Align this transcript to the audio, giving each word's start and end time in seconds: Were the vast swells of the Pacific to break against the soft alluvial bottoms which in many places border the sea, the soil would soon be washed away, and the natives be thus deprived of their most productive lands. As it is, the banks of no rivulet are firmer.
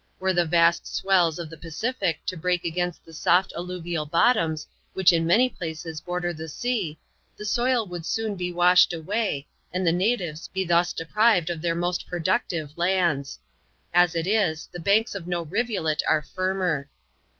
Were 0.19 0.33
the 0.33 0.47
vast 0.47 0.87
swells 0.87 1.37
of 1.37 1.51
the 1.51 1.59
Pacific 1.59 2.25
to 2.25 2.35
break 2.35 2.65
against 2.65 3.05
the 3.05 3.13
soft 3.13 3.53
alluvial 3.55 4.07
bottoms 4.07 4.67
which 4.93 5.13
in 5.13 5.27
many 5.27 5.47
places 5.47 6.01
border 6.01 6.33
the 6.33 6.47
sea, 6.49 6.97
the 7.37 7.45
soil 7.45 7.85
would 7.85 8.03
soon 8.07 8.35
be 8.35 8.51
washed 8.51 8.93
away, 8.93 9.45
and 9.71 9.85
the 9.85 9.91
natives 9.91 10.47
be 10.47 10.65
thus 10.65 10.91
deprived 10.91 11.51
of 11.51 11.61
their 11.61 11.75
most 11.75 12.07
productive 12.07 12.75
lands. 12.79 13.37
As 13.93 14.15
it 14.15 14.25
is, 14.25 14.67
the 14.71 14.79
banks 14.79 15.13
of 15.13 15.27
no 15.27 15.43
rivulet 15.43 16.01
are 16.07 16.23
firmer. 16.23 16.89